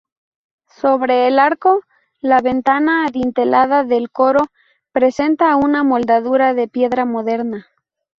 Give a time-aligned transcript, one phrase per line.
[0.77, 1.83] Sobre el arco,
[2.21, 4.39] la ventana adintelada del coro
[4.91, 7.67] presenta una moldura de piedra moderna.